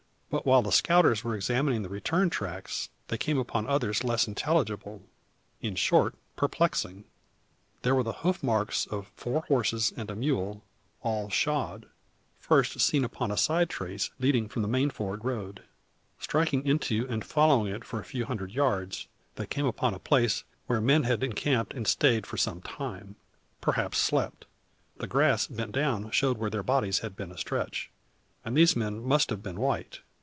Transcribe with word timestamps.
But, 0.31 0.45
while 0.45 0.61
the 0.61 0.71
scouters 0.71 1.25
were 1.25 1.35
examining 1.35 1.81
the 1.81 1.89
return 1.89 2.29
tracks, 2.29 2.87
they 3.09 3.17
came 3.17 3.37
upon 3.37 3.67
others 3.67 4.01
less 4.01 4.29
intelligible 4.29 5.01
in 5.59 5.75
short, 5.75 6.15
perplexing. 6.37 7.03
There 7.81 7.93
were 7.93 8.03
the 8.03 8.13
hoof 8.23 8.41
marks 8.41 8.85
of 8.85 9.11
four 9.13 9.41
horses 9.49 9.91
and 9.97 10.09
a 10.09 10.15
mule 10.15 10.63
all 11.03 11.29
shod; 11.29 11.85
first 12.39 12.79
seen 12.79 13.03
upon 13.03 13.29
a 13.29 13.35
side 13.35 13.69
trace 13.69 14.09
leading 14.19 14.47
from 14.47 14.61
the 14.61 14.69
main 14.69 14.89
ford 14.89 15.25
road. 15.25 15.63
Striking 16.17 16.65
into 16.65 17.05
and 17.09 17.25
following 17.25 17.73
it 17.73 17.83
for 17.83 17.99
a 17.99 18.05
few 18.05 18.23
hundred 18.23 18.51
yards, 18.51 19.09
they 19.35 19.45
came 19.45 19.65
upon 19.65 19.93
a 19.93 19.99
place 19.99 20.45
where 20.65 20.79
men 20.79 21.03
had 21.03 21.23
encamped 21.23 21.73
and 21.73 21.85
stayed 21.89 22.25
for 22.25 22.37
some 22.37 22.61
time 22.61 23.17
perhaps 23.59 23.97
slept. 23.97 24.45
The 24.95 25.07
grass 25.07 25.47
bent 25.47 25.73
down 25.73 26.09
showed 26.11 26.37
where 26.37 26.49
their 26.49 26.63
bodies 26.63 26.99
had 26.99 27.17
been 27.17 27.33
astretch. 27.33 27.89
And 28.45 28.55
these 28.55 28.77
men 28.77 29.03
must 29.03 29.29
have 29.29 29.43
been 29.43 29.59
white. 29.59 29.99